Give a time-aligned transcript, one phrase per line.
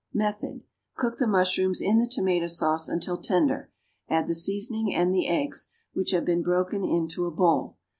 [0.15, 0.63] Method.
[0.95, 3.69] Cook the mushrooms in the tomato sauce until tender;
[4.09, 7.77] add the seasoning and the eggs, which have been broken into a bowl.